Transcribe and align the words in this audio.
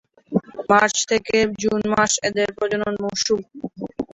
March 0.69 0.95
থেকে 1.11 1.37
June 1.61 1.81
মাস 1.93 2.11
এদের 2.27 2.49
প্রজনন 2.57 2.93
মৌসুম। 3.03 3.39